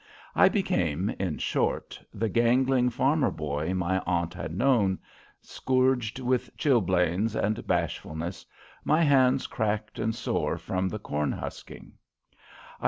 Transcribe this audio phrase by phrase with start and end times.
[0.33, 4.97] I became, in short, the gangling farmer boy my aunt had known,
[5.43, 8.43] scourged with chilblains and bashfulness,
[8.83, 11.91] my hands cracked and sore from the corn husking.